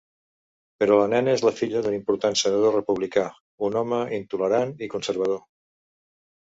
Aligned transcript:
Però 0.83 0.95
la 1.01 1.09
nena 1.11 1.35
és 1.39 1.43
la 1.47 1.53
filla 1.59 1.83
d'un 1.87 1.97
important 1.97 2.39
Senador 2.41 2.75
republicà, 2.79 3.27
un 3.69 3.81
home 3.85 4.01
intolerant 4.23 4.77
i 4.89 4.93
conservador. 4.97 5.43